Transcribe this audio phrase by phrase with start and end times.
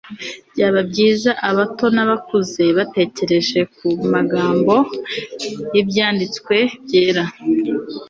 [0.53, 4.75] byaba byiza abato n'abakuze batekereje ku magambo
[5.73, 7.23] y'ibyanditswe byera